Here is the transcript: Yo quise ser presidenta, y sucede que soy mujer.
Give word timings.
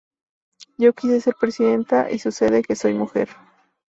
Yo 0.79 0.93
quise 0.95 1.21
ser 1.21 1.35
presidenta, 1.39 2.09
y 2.09 2.17
sucede 2.17 2.63
que 2.63 2.75
soy 2.75 2.95
mujer. 2.95 3.29